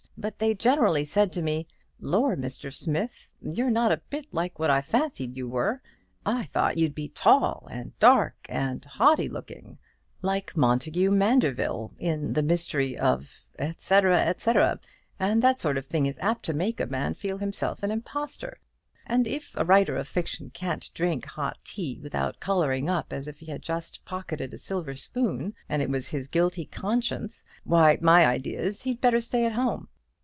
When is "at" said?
29.45-29.53